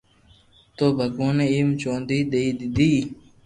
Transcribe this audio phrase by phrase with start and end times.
[0.75, 2.91] تو ڀگواناوني ھيم چونڌي دئي دي